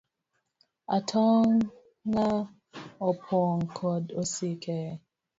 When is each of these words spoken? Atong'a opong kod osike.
Atong'a 0.95 2.27
opong 3.07 3.61
kod 3.77 4.03
osike. 4.21 4.79